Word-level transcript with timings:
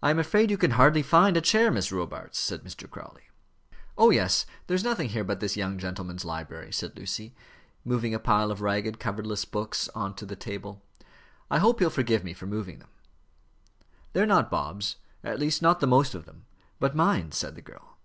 "I 0.00 0.10
am 0.10 0.20
afraid 0.20 0.48
you 0.52 0.56
can 0.56 0.70
hardly 0.78 1.02
find 1.02 1.36
a 1.36 1.40
chair, 1.40 1.72
Miss 1.72 1.90
Robarts," 1.90 2.38
said 2.38 2.62
Mr. 2.62 2.88
Crawley. 2.88 3.30
"Oh, 3.98 4.10
yes; 4.10 4.46
there 4.68 4.76
is 4.76 4.84
nothing 4.84 5.08
here 5.08 5.24
but 5.24 5.40
this 5.40 5.56
young 5.56 5.76
gentleman's 5.76 6.24
library," 6.24 6.72
said 6.72 6.96
Lucy, 6.96 7.34
moving 7.84 8.14
a 8.14 8.20
pile 8.20 8.52
of 8.52 8.60
ragged, 8.60 9.00
coverless 9.00 9.44
books 9.44 9.88
on 9.88 10.14
to 10.14 10.24
the 10.24 10.36
table. 10.36 10.82
"I 11.50 11.58
hope 11.58 11.80
he'll 11.80 11.90
forgive 11.90 12.22
me 12.22 12.32
for 12.32 12.46
moving 12.46 12.78
them." 12.78 12.90
"They 14.12 14.20
are 14.22 14.26
not 14.26 14.52
Bob's, 14.52 14.98
at 15.24 15.40
least, 15.40 15.60
not 15.60 15.80
the 15.80 15.88
most 15.88 16.14
of 16.14 16.26
them, 16.26 16.44
but 16.78 16.94
mine," 16.94 17.32
said 17.32 17.56
the 17.56 17.60
girl. 17.62 17.96